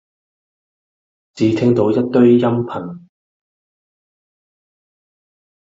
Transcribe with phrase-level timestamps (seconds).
[1.35, 3.01] 只聽到一堆音頻